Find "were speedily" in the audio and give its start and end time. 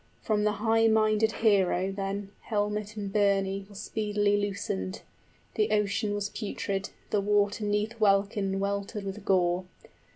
3.69-4.35